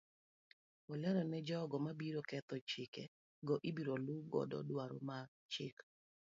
Olero 0.91 1.21
ni 1.31 1.39
jogo 1.47 1.77
mabiro 1.85 2.19
ketho 2.29 2.55
chike 2.69 3.03
go 3.47 3.55
ibiro 3.69 3.95
luu 4.05 4.21
godo 4.33 4.57
dwaro 4.69 4.97
mar 5.07 5.25
chik. 5.53 5.75